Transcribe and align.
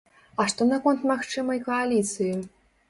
А 0.43 0.47
што 0.53 0.67
наконт 0.71 1.05
магчымай 1.13 1.63
кааліцыі? 1.69 2.33